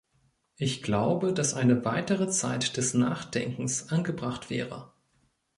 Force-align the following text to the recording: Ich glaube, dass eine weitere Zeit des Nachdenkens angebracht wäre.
Ich 0.55 0.81
glaube, 0.81 1.31
dass 1.31 1.53
eine 1.53 1.85
weitere 1.85 2.27
Zeit 2.27 2.75
des 2.75 2.95
Nachdenkens 2.95 3.89
angebracht 3.91 4.49
wäre. 4.49 4.91